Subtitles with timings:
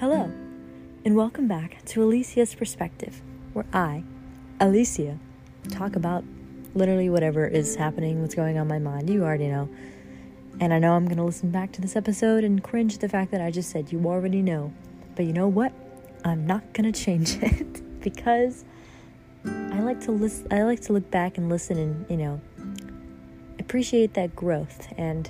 [0.00, 0.30] Hello,
[1.04, 3.20] and welcome back to Alicia's Perspective,
[3.52, 4.04] where I,
[4.60, 5.18] Alicia,
[5.70, 6.22] talk about
[6.72, 9.10] literally whatever is happening, what's going on in my mind.
[9.10, 9.68] You already know.
[10.60, 13.08] And I know I'm going to listen back to this episode and cringe at the
[13.08, 14.72] fact that I just said you already know.
[15.16, 15.72] But you know what?
[16.24, 18.64] I'm not going to change it because
[19.44, 22.40] I like to listen I like to look back and listen and, you know,
[23.58, 24.92] appreciate that growth.
[24.96, 25.28] And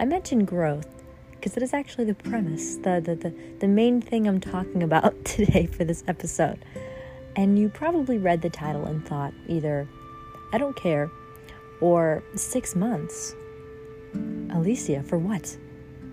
[0.00, 0.97] I mentioned growth
[1.38, 5.24] because it is actually the premise, the, the, the, the main thing I'm talking about
[5.24, 6.64] today for this episode.
[7.36, 9.88] And you probably read the title and thought either,
[10.52, 11.10] I don't care,
[11.80, 13.34] or six months.
[14.50, 15.56] Alicia, for what?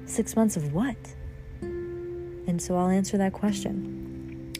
[0.05, 0.97] Six months of what?
[1.61, 4.53] And so I'll answer that question.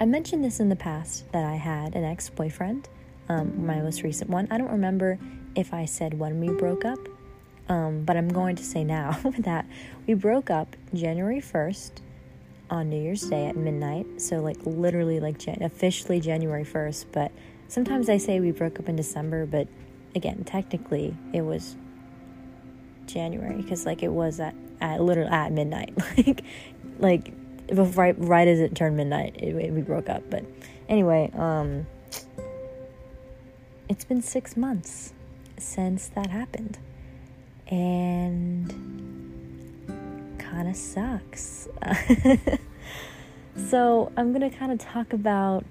[0.00, 2.88] I mentioned this in the past that I had an ex boyfriend,
[3.28, 4.48] um, my most recent one.
[4.50, 5.18] I don't remember
[5.54, 6.98] if I said when we broke up,
[7.68, 9.66] um, but I'm going to say now that
[10.06, 11.90] we broke up January 1st
[12.70, 14.20] on New Year's Day at midnight.
[14.20, 17.06] So, like, literally, like, Jan- officially January 1st.
[17.12, 17.32] But
[17.68, 19.68] sometimes I say we broke up in December, but
[20.14, 21.76] again, technically, it was
[23.06, 25.94] January because, like, it was at, at literally at midnight.
[26.16, 26.44] like,
[26.98, 27.32] like,
[27.70, 30.22] right, right as it turned midnight, it, we broke up.
[30.30, 30.44] But
[30.88, 31.86] anyway, um,
[33.90, 35.12] it's been six months
[35.58, 36.78] since that happened
[37.68, 38.74] and
[40.38, 41.68] kind of sucks.
[43.68, 45.66] so, I'm going to kind of talk about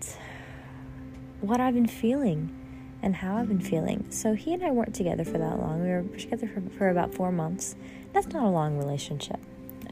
[1.41, 2.53] what I've been feeling
[3.01, 4.05] and how I've been feeling.
[4.09, 5.83] So, he and I weren't together for that long.
[5.83, 7.75] We were together for, for about four months.
[8.13, 9.39] That's not a long relationship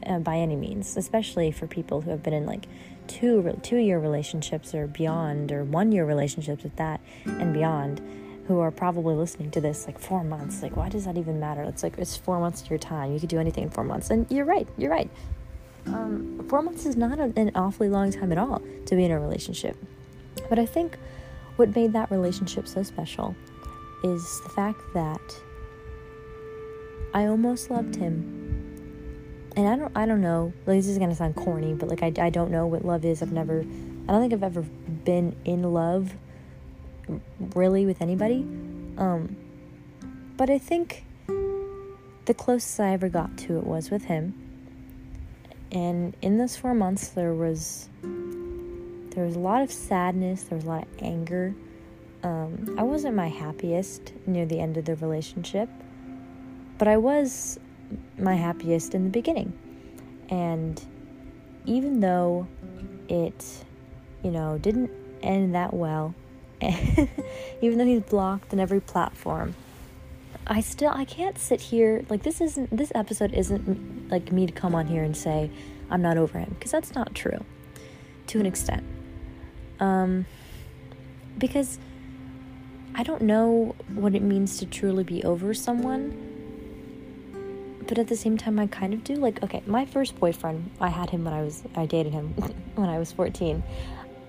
[0.06, 2.66] uh, by any means, especially for people who have been in like
[3.08, 8.00] two two year relationships or beyond, or one year relationships with that and beyond
[8.46, 11.62] who are probably listening to this like four months like why does that even matter?
[11.62, 13.12] It's like it's four months of your time.
[13.12, 14.10] You could do anything in four months.
[14.10, 15.10] And you're right you're right.
[15.86, 19.20] Um, four months is not an awfully long time at all to be in a
[19.20, 19.76] relationship.
[20.48, 20.96] But i think
[21.56, 23.34] what made that relationship so special
[24.04, 25.40] is the fact that
[27.14, 28.32] i almost loved him.
[29.56, 32.12] And i don't i don't know like this is gonna sound corny but like I,
[32.26, 33.22] I don't know what love is.
[33.22, 36.14] I've never i don't think i've ever been in love
[37.54, 38.46] really with anybody.
[38.98, 39.36] Um,
[40.36, 41.04] but I think
[42.26, 44.34] the closest I ever got to it was with him.
[45.72, 50.44] And in those four months, there was there was a lot of sadness.
[50.44, 51.54] There was a lot of anger.
[52.22, 55.68] Um, I wasn't my happiest near the end of the relationship,
[56.76, 57.58] but I was
[58.18, 59.52] my happiest in the beginning.
[60.28, 60.82] And
[61.64, 62.46] even though
[63.08, 63.64] it,
[64.22, 64.90] you know, didn't
[65.22, 66.14] end that well,
[67.60, 69.54] even though he's blocked on every platform.
[70.46, 74.52] I still I can't sit here like this isn't this episode isn't like me to
[74.52, 75.50] come on here and say
[75.90, 77.44] I'm not over him because that's not true
[78.28, 78.84] to an extent.
[79.80, 80.26] Um
[81.36, 81.78] because
[82.94, 86.22] I don't know what it means to truly be over someone.
[87.86, 89.16] But at the same time I kind of do.
[89.16, 92.28] Like okay, my first boyfriend, I had him when I was I dated him
[92.76, 93.62] when I was 14.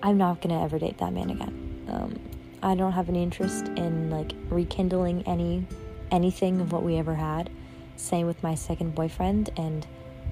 [0.02, 1.67] I'm not going to ever date that man again.
[1.88, 2.18] Um,
[2.62, 5.66] I don't have an interest in like rekindling any
[6.10, 7.50] anything of what we ever had.
[7.96, 9.86] Same with my second boyfriend and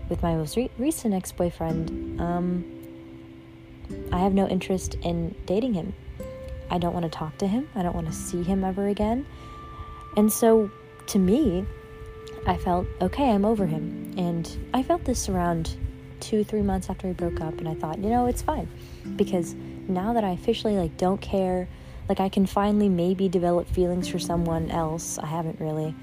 [0.08, 2.20] with my most re- recent ex boyfriend.
[2.20, 2.64] Um,
[4.12, 5.94] I have no interest in dating him.
[6.70, 7.68] I don't want to talk to him.
[7.74, 9.26] I don't want to see him ever again.
[10.16, 10.70] And so,
[11.08, 11.64] to me,
[12.46, 14.14] I felt okay, I'm over him.
[14.16, 15.76] And I felt this around
[16.20, 18.68] two, three months after we broke up, and I thought, you know, it's fine
[19.16, 19.54] because
[19.88, 21.68] now that I officially like don't care,
[22.08, 25.18] like I can finally maybe develop feelings for someone else.
[25.18, 25.94] I haven't really,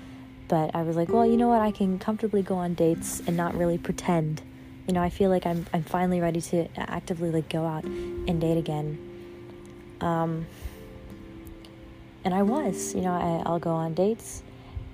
[0.47, 1.61] but I was like, well, you know what?
[1.61, 4.41] I can comfortably go on dates and not really pretend.
[4.87, 8.41] You know, I feel like I'm I'm finally ready to actively like go out and
[8.41, 8.97] date again.
[10.01, 10.45] Um,
[12.25, 14.43] and I was, you know, I, I'll go on dates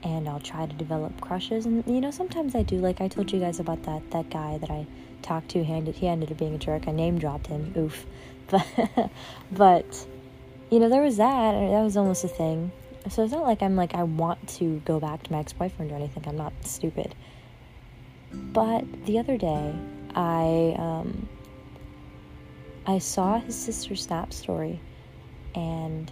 [0.03, 1.66] and I'll try to develop crushes.
[1.66, 2.77] And you know, sometimes I do.
[2.77, 4.86] Like I told you guys about that that guy that I
[5.21, 5.63] talked to.
[5.63, 6.88] He ended, he ended up being a jerk.
[6.88, 7.74] I name dropped him.
[7.77, 8.06] Oof.
[8.50, 9.12] But
[9.51, 10.07] but
[10.69, 11.54] you know, there was that.
[11.54, 12.72] That was almost a thing.
[13.10, 15.92] So it's not like I'm like I want to go back to my ex boyfriend
[15.92, 16.24] or anything.
[16.28, 17.16] I'm not stupid.
[18.31, 19.74] But the other day,
[20.16, 21.28] I um,
[22.86, 24.80] I saw his sister's snap story,
[25.56, 26.12] and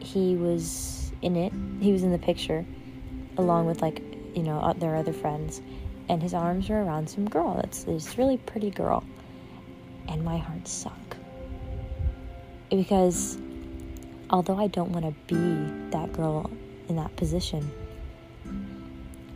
[0.00, 1.52] he was in it.
[1.80, 2.64] He was in the picture,
[3.36, 4.02] along with like
[4.34, 5.60] you know their other friends,
[6.08, 7.54] and his arms were around some girl.
[7.54, 9.04] That's this really pretty girl,
[10.08, 11.05] and my heart sunk
[12.70, 13.38] because
[14.30, 16.50] although I don't want to be that girl
[16.88, 17.70] in that position,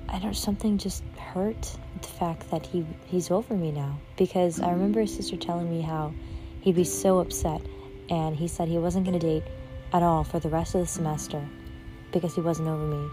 [0.08, 4.70] I don't something just hurt the fact that he he's over me now because I
[4.70, 6.12] remember his sister telling me how
[6.60, 7.60] he'd be so upset
[8.08, 9.44] and he said he wasn't going to date
[9.92, 11.42] at all for the rest of the semester
[12.12, 13.08] because he wasn't over me.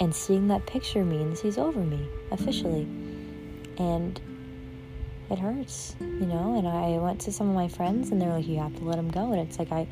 [0.00, 2.86] And seeing that picture means he's over me officially.
[3.78, 4.20] And
[5.34, 6.56] it hurts, you know.
[6.56, 8.98] And I went to some of my friends and they're like, you have to let
[8.98, 9.32] him go.
[9.32, 9.86] And it's like, I,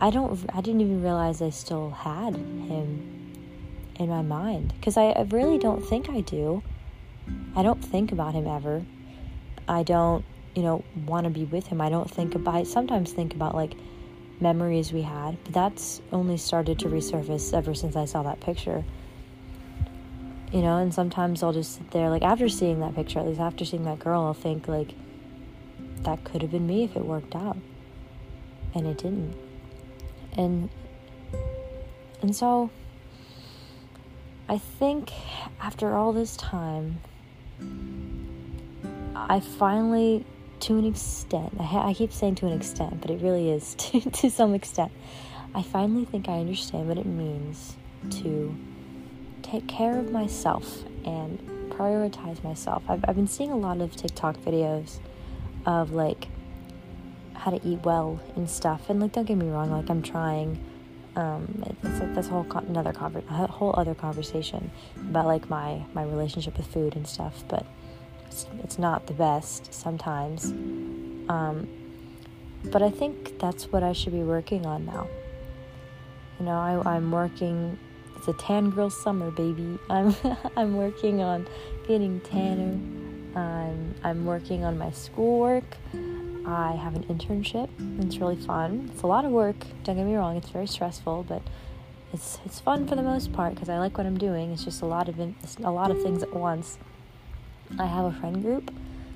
[0.00, 3.32] I don't, I didn't even realize I still had him
[3.98, 6.62] in my mind because I, I really don't think I do.
[7.56, 8.84] I don't think about him ever.
[9.66, 11.80] I don't, you know, want to be with him.
[11.80, 13.74] I don't think about, I sometimes think about like
[14.38, 18.84] memories we had, but that's only started to resurface ever since I saw that picture.
[20.52, 23.40] You know, and sometimes I'll just sit there, like after seeing that picture, at least
[23.40, 24.94] after seeing that girl, I'll think, like,
[26.02, 27.56] that could have been me if it worked out.
[28.74, 29.34] And it didn't.
[30.36, 30.68] And,
[32.22, 32.70] and so,
[34.48, 35.10] I think
[35.60, 37.00] after all this time,
[39.16, 40.26] I finally,
[40.60, 43.74] to an extent, I, ha- I, keep saying to an extent, but it really is
[43.78, 44.92] to, to some extent,
[45.54, 47.76] I finally think I understand what it means
[48.10, 48.54] to
[49.44, 51.38] take care of myself and
[51.70, 52.82] prioritize myself.
[52.88, 54.98] I've, I've been seeing a lot of TikTok videos
[55.66, 56.28] of like
[57.34, 58.90] how to eat well and stuff.
[58.90, 60.58] And like, don't get me wrong, like, I'm trying
[61.16, 66.02] um, it's like this whole con- another conver- whole other conversation about like my my
[66.02, 67.64] relationship with food and stuff but
[68.26, 70.46] it's, it's not the best sometimes
[71.28, 71.68] um,
[72.64, 75.06] but I think that's what I should be working on now
[76.40, 77.78] you know I, I'm working
[78.26, 80.14] it's a tan girl summer baby I'm
[80.56, 81.46] I'm working on
[81.86, 82.78] getting tanner
[83.38, 85.76] I'm I'm working on my schoolwork
[86.46, 87.70] I have an internship.
[88.04, 88.90] It's really fun.
[88.92, 89.56] It's a lot of work.
[89.82, 90.36] Don't get me wrong.
[90.36, 91.40] It's very stressful, but
[92.12, 94.52] it's it's fun for the most part because I like what I'm doing.
[94.52, 96.78] It's just a lot of a lot of things at once.
[97.78, 98.70] I have a friend group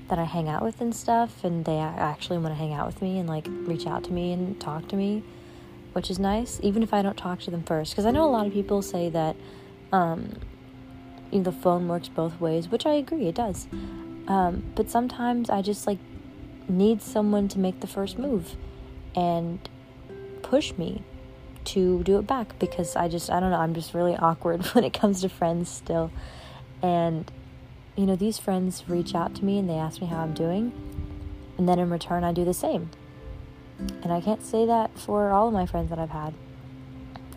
[0.07, 2.99] that I hang out with and stuff, and they actually want to hang out with
[2.99, 5.21] me and like reach out to me and talk to me,
[5.99, 6.61] which is nice.
[6.63, 8.81] Even if I don't talk to them first, because I know a lot of people
[8.81, 9.35] say that
[9.91, 10.31] um,
[11.29, 13.67] you know, the phone works both ways, which I agree it does.
[14.25, 15.97] Um, but sometimes I just like
[16.69, 18.55] need someone to make the first move
[19.13, 19.59] and
[20.41, 21.03] push me
[21.65, 24.85] to do it back because I just, I don't know, I'm just really awkward when
[24.85, 26.11] it comes to friends still.
[26.81, 27.29] And,
[27.97, 30.71] you know, these friends reach out to me and they ask me how I'm doing.
[31.57, 32.89] And then in return, I do the same.
[34.03, 36.33] And I can't say that for all of my friends that I've had.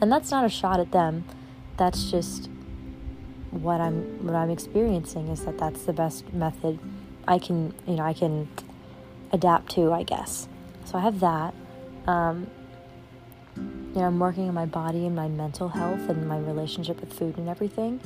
[0.01, 1.25] And that's not a shot at them.
[1.77, 2.51] That's just
[3.51, 6.79] what I'm what I'm experiencing is that that's the best method
[7.29, 8.49] I can, you know, I can
[9.31, 10.49] adapt to, I guess.
[10.85, 11.55] So I have that.
[12.07, 12.49] Um,
[13.57, 17.13] you know, I'm working on my body and my mental health and my relationship with
[17.13, 18.01] food and everything.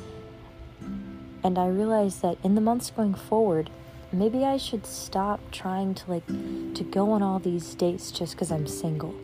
[1.43, 3.71] And I realized that in the months going forward,
[4.19, 8.51] maybe I should stop trying to like to go on all these dates just because
[8.51, 9.15] I'm single.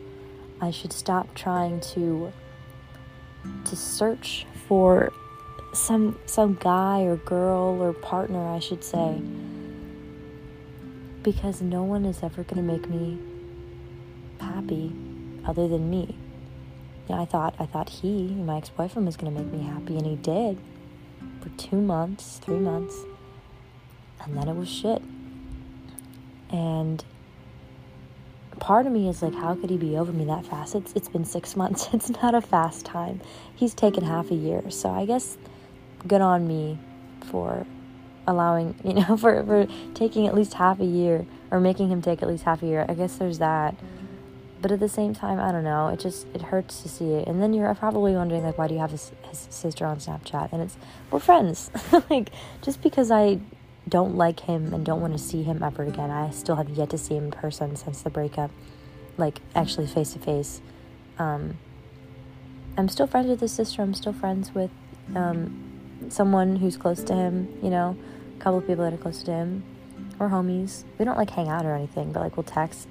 [0.61, 2.31] I should stop trying to
[3.65, 5.11] to search for
[5.73, 9.21] some some guy or girl or partner, I should say
[11.23, 13.17] because no one is ever going to make me
[14.39, 14.93] happy
[15.45, 16.15] other than me.
[17.09, 20.05] Yeah, I thought I thought he, my ex-boyfriend, was going to make me happy, and
[20.05, 20.57] he did
[21.41, 22.95] for two months, three months,
[24.25, 25.01] and then it was shit.
[26.49, 27.03] And
[28.59, 30.75] part of me is like, how could he be over me that fast?
[30.75, 31.89] It's it's been six months.
[31.93, 33.21] It's not a fast time.
[33.55, 35.37] He's taken half a year, so I guess
[36.07, 36.79] good on me
[37.25, 37.65] for
[38.27, 42.21] allowing, you know, for, for taking at least half a year or making him take
[42.21, 42.85] at least half a year.
[42.87, 43.75] I guess there's that.
[44.61, 45.89] But at the same time, I don't know.
[45.89, 47.27] It just it hurts to see it.
[47.27, 50.53] And then you're probably wondering like, why do you have his, his sister on Snapchat?
[50.53, 50.77] And it's
[51.11, 51.69] we're friends.
[52.09, 52.29] like
[52.61, 53.41] just because I
[53.87, 56.89] don't like him and don't want to see him ever again, I still have yet
[56.91, 58.51] to see him in person since the breakup.
[59.17, 60.61] Like actually face to face.
[62.77, 63.81] I'm still friends with his sister.
[63.81, 64.71] I'm still friends with
[65.15, 67.57] um, someone who's close to him.
[67.61, 67.95] You know,
[68.35, 69.63] a couple of people that are close to him.
[70.17, 70.83] We're homies.
[70.97, 72.87] We don't like hang out or anything, but like we'll text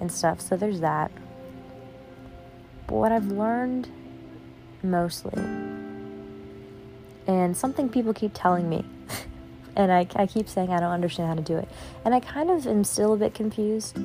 [0.00, 0.40] and stuff.
[0.40, 1.10] So there's that.
[2.86, 3.88] But what I've learned
[4.82, 5.40] mostly,
[7.26, 8.84] and something people keep telling me,
[9.76, 11.68] and I, I keep saying I don't understand how to do it.
[12.04, 13.96] And I kind of am still a bit confused,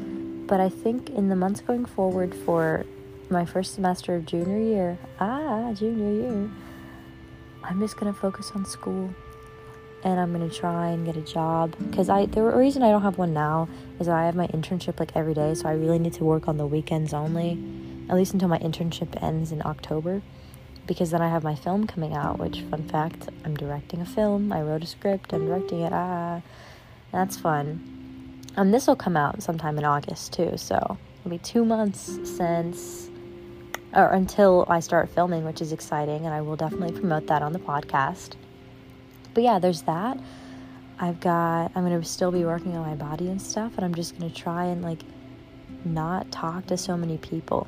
[0.48, 2.86] but I think in the months going forward for
[3.30, 6.50] my first semester of junior year, ah, junior year,
[7.64, 9.14] I'm just going to focus on school
[10.06, 13.18] and I'm gonna try and get a job because I the reason I don't have
[13.18, 13.68] one now
[14.00, 16.58] is I have my internship like every day, so I really need to work on
[16.58, 17.60] the weekends only,
[18.08, 20.22] at least until my internship ends in October.
[20.88, 24.52] Because then I have my film coming out, which, fun fact, I'm directing a film.
[24.52, 25.94] I wrote a script, I'm directing it.
[25.94, 26.42] Ah,
[27.12, 28.42] that's fun.
[28.58, 33.10] Um, this will come out sometime in August too, so it'll be two months since,
[33.94, 37.52] or until I start filming, which is exciting, and I will definitely promote that on
[37.54, 38.34] the podcast.
[39.34, 40.18] But yeah, there's that.
[40.98, 43.94] I've got, I'm going to still be working on my body and stuff, and I'm
[43.96, 45.02] just going to try and like
[45.84, 47.68] not talk to so many people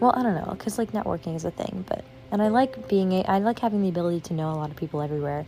[0.00, 3.12] well, I don't know, because like networking is a thing, but and I like being
[3.12, 5.46] a, I like having the ability to know a lot of people everywhere,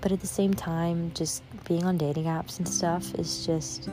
[0.00, 3.88] but at the same time, just being on dating apps and stuff is just,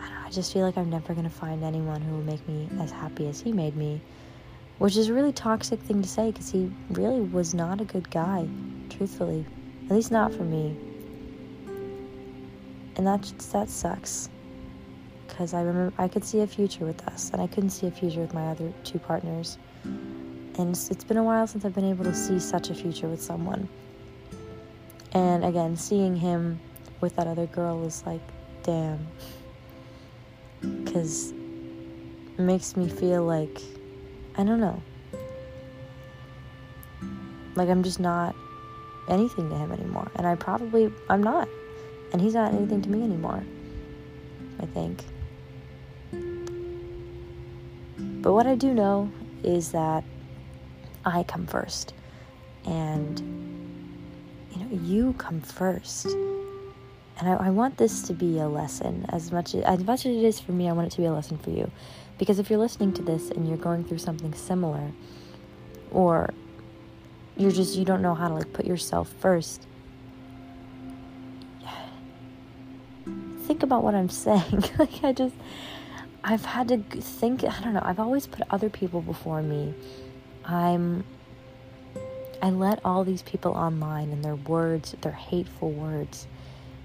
[0.00, 2.68] I, know, I just feel like I'm never gonna find anyone who will make me
[2.80, 4.00] as happy as he made me,
[4.78, 8.10] which is a really toxic thing to say because he really was not a good
[8.10, 8.48] guy,
[8.90, 9.44] truthfully,
[9.86, 10.76] at least not for me,
[12.96, 13.22] and that
[13.52, 14.28] that sucks
[15.34, 17.90] because I remember I could see a future with us, and I couldn't see a
[17.90, 19.58] future with my other two partners.
[19.82, 23.08] And it's, it's been a while since I've been able to see such a future
[23.08, 23.68] with someone.
[25.10, 26.60] And again, seeing him
[27.00, 28.20] with that other girl is like,
[28.62, 29.04] damn.
[30.60, 33.60] Because it makes me feel like,
[34.36, 34.80] I don't know.
[37.56, 38.36] Like I'm just not
[39.08, 40.12] anything to him anymore.
[40.14, 41.48] And I probably, I'm not.
[42.12, 43.42] And he's not anything to me anymore.
[44.60, 45.04] I think.
[48.24, 49.12] But what I do know
[49.42, 50.02] is that
[51.04, 51.92] I come first.
[52.64, 53.20] And,
[54.50, 56.06] you know, you come first.
[56.06, 60.16] And I, I, want this to be a lesson as much as, as much as
[60.16, 60.70] it is for me.
[60.70, 61.70] I want it to be a lesson for you,
[62.16, 64.90] because if you're listening to this and you're going through something similar,
[65.90, 66.32] or
[67.36, 69.66] you're just you don't know how to like put yourself first,
[73.42, 74.64] think about what I'm saying.
[74.78, 75.34] like I just
[76.26, 79.74] I've had to think, I don't know, I've always put other people before me.
[80.46, 81.04] I'm
[82.42, 86.26] I let all these people online and their words, their hateful words,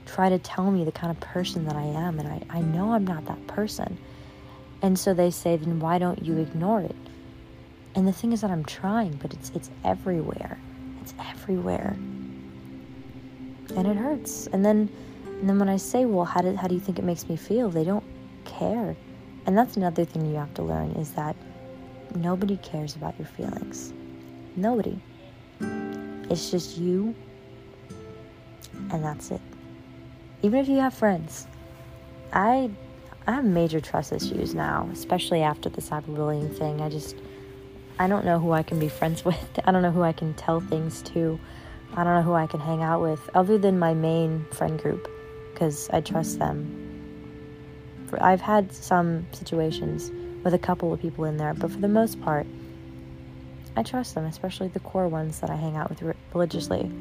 [0.06, 2.94] try to tell me the kind of person that I am, and I, I know
[2.94, 3.98] I'm not that person.
[4.82, 6.96] And so they say, then why don't you ignore it?
[7.96, 10.58] And the thing is that I'm trying, but it's it's everywhere.
[11.02, 11.96] It's everywhere.
[13.76, 14.48] And it hurts.
[14.48, 14.90] And then
[15.26, 17.38] and then when I say, well, how do, how do you think it makes me
[17.38, 17.70] feel?
[17.70, 18.04] They don't
[18.44, 18.96] care.
[19.46, 21.36] And that's another thing you have to learn is that
[22.16, 23.94] nobody cares about your feelings.
[24.56, 25.00] Nobody.
[26.30, 27.16] It's just you,
[28.92, 29.42] and that's it.
[30.42, 31.48] Even if you have friends,
[32.32, 32.70] I
[33.26, 36.82] I have major trust issues now, especially after the cyberbullying thing.
[36.82, 37.16] I just
[37.98, 39.60] I don't know who I can be friends with.
[39.66, 41.40] I don't know who I can tell things to.
[41.96, 45.10] I don't know who I can hang out with other than my main friend group
[45.52, 46.89] because I trust them
[48.10, 50.12] for, I've had some situations
[50.44, 52.48] with a couple of people in there, but for the most part,
[53.76, 56.92] I trust them, especially the core ones that I hang out with religiously.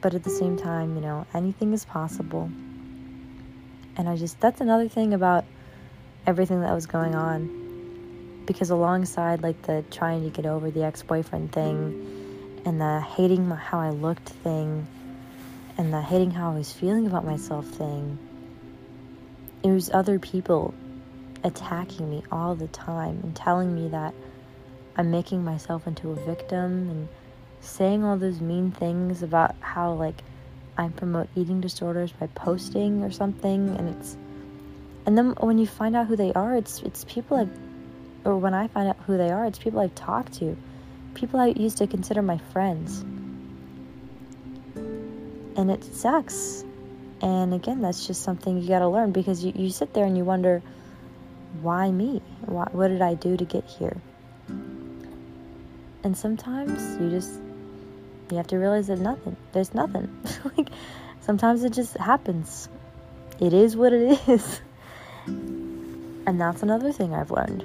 [0.00, 2.50] But at the same time, you know, anything is possible.
[3.96, 5.44] And I just, that's another thing about
[6.26, 8.42] everything that was going on.
[8.46, 13.48] Because alongside, like, the trying to get over the ex boyfriend thing and the hating
[13.48, 14.86] how I looked thing
[15.78, 18.18] and the hating how I was feeling about myself thing
[19.62, 20.74] it was other people
[21.44, 24.14] attacking me all the time and telling me that
[24.96, 27.08] I'm making myself into a victim and
[27.60, 30.22] saying all those mean things about how like
[30.76, 33.76] I promote eating disorders by posting or something.
[33.76, 34.16] And it's
[35.06, 37.50] and then when you find out who they are it's it's people I've
[38.24, 40.56] or when I find out who they are it's people I've talked to
[41.14, 43.04] people I used to consider my friends.
[45.54, 46.64] And it sucks
[47.22, 50.16] and again, that's just something you got to learn because you, you sit there and
[50.16, 50.60] you wonder,
[51.60, 52.20] why me?
[52.40, 53.96] Why, what did I do to get here?
[56.04, 57.38] And sometimes you just
[58.30, 59.36] you have to realize that nothing.
[59.52, 60.08] There's nothing.
[60.56, 60.70] like
[61.20, 62.68] sometimes it just happens.
[63.38, 64.60] It is what it is.
[65.26, 67.64] and that's another thing I've learned.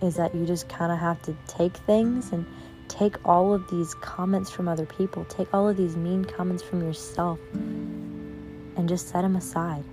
[0.00, 2.46] Is that you just kind of have to take things and
[2.90, 6.82] take all of these comments from other people, take all of these mean comments from
[6.82, 9.84] yourself, and just set them aside.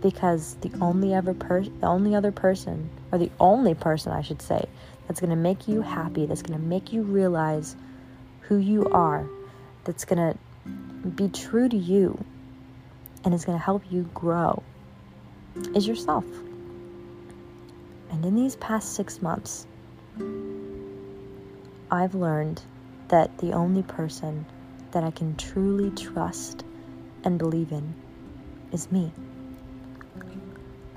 [0.00, 4.40] Because the only ever per- the only other person, or the only person I should
[4.40, 4.64] say,
[5.06, 7.76] that's gonna make you happy, that's gonna make you realize
[8.40, 9.26] who you are,
[9.84, 10.34] that's gonna
[11.14, 12.24] be true to you,
[13.22, 14.62] and is gonna help you grow,
[15.74, 16.24] is yourself.
[18.10, 19.66] And in these past six months,
[21.94, 22.62] I've learned
[23.08, 24.46] that the only person
[24.90, 26.64] that I can truly trust
[27.24, 27.94] and believe in
[28.72, 29.12] is me.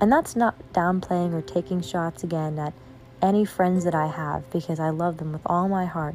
[0.00, 2.72] And that's not downplaying or taking shots again at
[3.20, 6.14] any friends that I have because I love them with all my heart.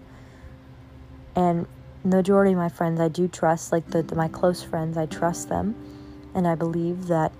[1.35, 1.65] And
[2.03, 5.05] the majority of my friends I do trust, like the, the, my close friends, I
[5.05, 5.75] trust them,
[6.33, 7.31] and I believe that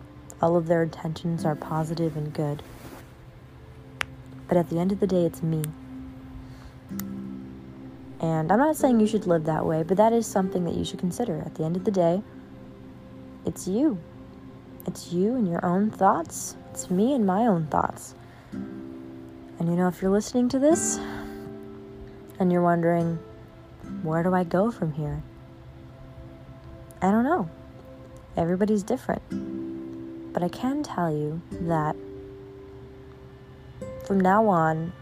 [0.42, 2.64] all of their intentions are positive and good.
[4.48, 5.64] But at the end of the day, it's me.
[8.24, 10.86] And I'm not saying you should live that way, but that is something that you
[10.86, 11.44] should consider.
[11.46, 12.24] At the end of the day,
[13.46, 14.00] it's you.
[14.88, 16.56] It's you and your own thoughts.
[16.72, 18.16] It's me and my own thoughts.
[18.54, 20.98] And you know, if you're listening to this
[22.40, 23.20] and you're wondering,
[24.04, 25.22] where do I go from here?
[27.02, 27.50] I don't know.
[28.38, 29.22] Everybody's different.
[30.32, 31.98] But I can tell you that
[34.06, 34.94] from now on,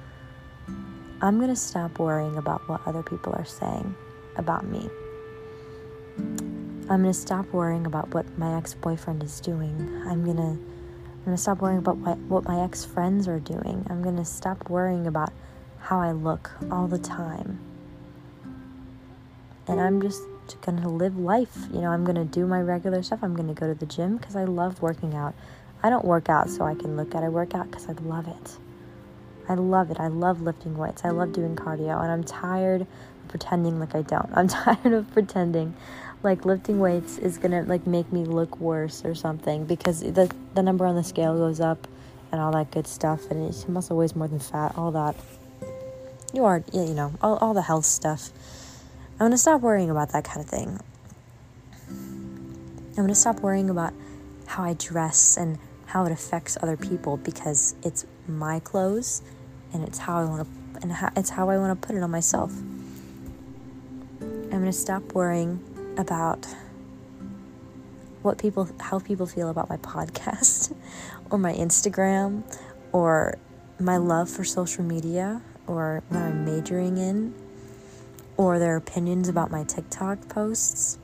[1.22, 3.96] I'm going to stop worrying about what other people are saying
[4.36, 4.90] about me.
[6.18, 10.04] I'm going to stop worrying about what my ex-boyfriend is doing.
[10.06, 13.86] I'm going to I'm going to stop worrying about what, what my ex-friends are doing.
[13.90, 15.32] I'm going to stop worrying about
[15.80, 17.60] how I look all the time
[19.68, 20.22] and I'm just
[20.62, 21.56] gonna live life.
[21.74, 23.20] You know, I'm gonna do my regular stuff.
[23.24, 25.34] I'm gonna go to the gym because I love working out.
[25.84, 27.24] I don't work out so I can look at.
[27.24, 28.58] I work out because I love it.
[29.52, 30.00] I love it.
[30.00, 31.04] I love lifting weights.
[31.04, 32.88] I love doing cardio, and I'm tired of
[33.28, 34.30] pretending like I don't.
[34.36, 35.76] I'm tired of pretending
[36.24, 40.64] like lifting weights is gonna like make me look worse or something because the the
[40.64, 41.88] number on the scale goes up
[42.32, 44.74] and all that good stuff, and muscle weighs more than fat.
[44.78, 45.16] All that.
[46.34, 48.32] You are, yeah, you know, all, all the health stuff
[49.22, 50.80] I'm to stop worrying about that kind of thing.
[52.98, 53.94] I'm to stop worrying about
[54.48, 59.22] how I dress and how it affects other people because it's my clothes
[59.74, 62.04] and it's how I want to and how, it's how I want to put it
[62.04, 62.52] on myself.
[64.22, 65.60] I'm going to stop worrying
[65.98, 66.48] about
[68.22, 70.76] what people how people feel about my podcast
[71.30, 72.44] or my Instagram
[72.92, 73.38] or
[73.80, 77.34] my love for social media or what I'm majoring in
[78.38, 80.98] or their opinions about my TikTok posts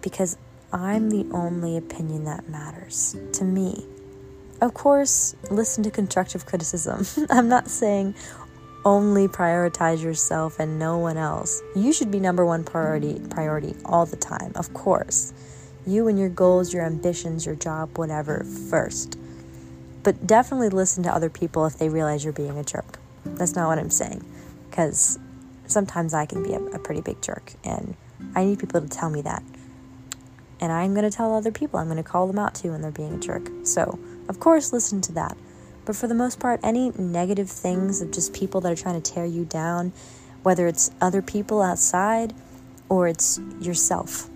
[0.00, 0.36] because
[0.72, 3.86] I'm the only opinion that matters to me.
[4.62, 7.04] Of course, listen to constructive criticism.
[7.30, 8.14] I'm not saying
[8.84, 11.60] only prioritize yourself and no one else.
[11.74, 15.34] You should be number one priority priority all the time, of course.
[15.84, 19.18] You and your goals, your ambitions, your job, whatever first.
[20.04, 23.00] But definitely listen to other people if they realize you're being a jerk.
[23.24, 24.24] That's not what I'm saying
[24.70, 25.18] because
[25.66, 27.96] sometimes I can be a, a pretty big jerk, and
[28.36, 29.42] I need people to tell me that.
[30.60, 32.80] And I'm going to tell other people, I'm going to call them out too when
[32.80, 33.50] they're being a jerk.
[33.64, 35.36] So, of course, listen to that.
[35.84, 39.12] But for the most part, any negative things of just people that are trying to
[39.12, 39.92] tear you down,
[40.42, 42.34] whether it's other people outside
[42.88, 44.28] or it's yourself,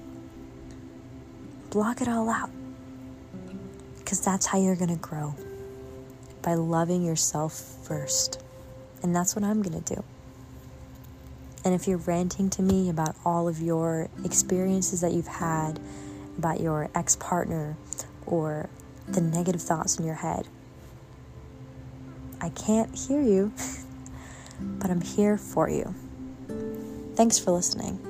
[1.71, 2.51] block it all out.
[3.99, 5.35] Because that's how you're going to grow
[6.43, 7.53] by loving yourself
[7.85, 8.43] first.
[9.03, 10.05] And that's what I'm going to do.
[11.65, 15.81] And if you're ranting to me about all of your experiences that you've had,
[16.39, 17.77] about your ex partner,
[18.25, 18.69] or
[19.09, 20.47] the negative thoughts in your head,
[22.41, 23.53] I can't hear you,
[24.61, 25.95] but I'm here for you.
[27.15, 28.06] Thanks for listening.